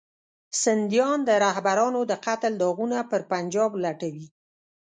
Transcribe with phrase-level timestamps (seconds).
[0.63, 4.27] سندیان د رهبرانو د قتل داغونه پر پنجاب لټوي.